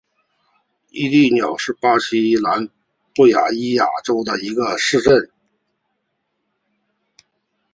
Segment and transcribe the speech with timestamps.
[0.89, 5.29] 伊蒂乌巴是巴西巴伊亚州的一个市镇。